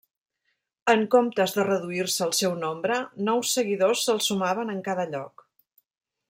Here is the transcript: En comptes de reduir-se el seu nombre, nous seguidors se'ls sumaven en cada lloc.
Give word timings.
En 0.93 1.03
comptes 1.15 1.53
de 1.57 1.65
reduir-se 1.67 2.23
el 2.27 2.33
seu 2.37 2.55
nombre, 2.63 2.97
nous 3.29 3.53
seguidors 3.59 4.03
se'ls 4.07 4.31
sumaven 4.31 4.75
en 4.75 4.83
cada 4.89 5.07
lloc. 5.15 5.47